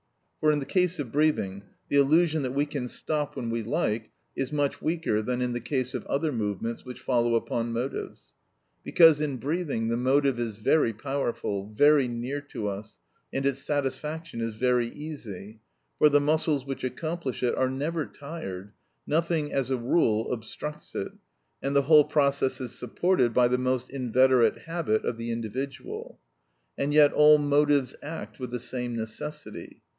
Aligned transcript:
For, 0.39 0.51
in 0.51 0.57
the 0.57 0.65
case 0.65 0.97
of 0.97 1.11
breathing, 1.11 1.61
the 1.89 1.97
illusion 1.97 2.41
that 2.41 2.53
we 2.55 2.65
can 2.65 2.87
stop 2.87 3.35
when 3.35 3.51
we 3.51 3.61
like 3.61 4.09
is 4.35 4.51
much 4.51 4.81
weaker 4.81 5.21
than 5.21 5.39
in 5.39 5.53
the 5.53 5.59
case 5.61 5.93
of 5.93 6.03
other 6.07 6.31
movements 6.31 6.83
which 6.83 6.99
follow 6.99 7.35
upon 7.35 7.71
motives; 7.71 8.31
because 8.83 9.21
in 9.21 9.37
breathing 9.37 9.89
the 9.89 9.97
motive 9.97 10.39
is 10.39 10.55
very 10.55 10.91
powerful, 10.93 11.69
very 11.71 12.07
near 12.07 12.41
to 12.41 12.67
us, 12.67 12.97
and 13.31 13.45
its 13.45 13.59
satisfaction 13.59 14.41
is 14.41 14.55
very 14.55 14.87
easy, 14.87 15.59
for 15.99 16.09
the 16.09 16.19
muscles 16.19 16.65
which 16.65 16.83
accomplish 16.83 17.43
it 17.43 17.53
are 17.53 17.69
never 17.69 18.07
tired, 18.07 18.71
nothing, 19.05 19.53
as 19.53 19.69
a 19.69 19.77
rule, 19.77 20.33
obstructs 20.33 20.95
it, 20.95 21.11
and 21.61 21.75
the 21.75 21.83
whole 21.83 22.05
process 22.05 22.59
is 22.59 22.71
supported 22.71 23.35
by 23.35 23.47
the 23.47 23.59
most 23.59 23.91
inveterate 23.91 24.57
habit 24.63 25.05
of 25.05 25.17
the 25.19 25.29
individual. 25.29 26.17
And 26.75 26.91
yet 26.91 27.13
all 27.13 27.37
motives 27.37 27.93
act 28.01 28.39
with 28.39 28.49
the 28.49 28.59
same 28.59 28.95
necessity. 28.95 29.83